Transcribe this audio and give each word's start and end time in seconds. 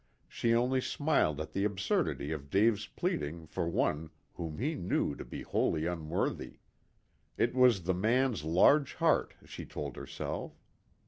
She 0.27 0.55
only 0.55 0.81
smiled 0.81 1.39
at 1.39 1.51
the 1.53 1.63
absurdity 1.63 2.31
of 2.31 2.49
Dave 2.49 2.89
pleading 2.95 3.45
for 3.45 3.69
one 3.69 4.09
whom 4.33 4.57
he 4.57 4.73
knew 4.73 5.13
to 5.13 5.23
be 5.23 5.43
wholly 5.43 5.85
unworthy. 5.85 6.57
It 7.37 7.53
was 7.53 7.83
the 7.83 7.93
man's 7.93 8.43
large 8.43 8.95
heart, 8.95 9.35
she 9.45 9.63
told 9.63 9.97
herself. 9.97 10.53